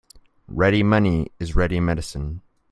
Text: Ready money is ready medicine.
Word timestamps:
Ready 0.47 0.81
money 0.81 1.31
is 1.37 1.55
ready 1.55 1.79
medicine. 1.79 2.41